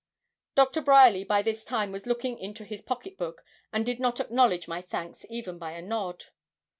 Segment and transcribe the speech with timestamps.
[0.55, 4.67] Doctor Bryerly by this time was looking into his pocket book, and did not acknowledge
[4.67, 6.23] my thanks even by a nod.